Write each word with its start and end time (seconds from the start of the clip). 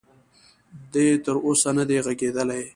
دې 0.91 1.07
تر 1.25 1.35
اوسه 1.45 1.69
ندی 1.77 1.97
ږغېدلی. 2.05 2.63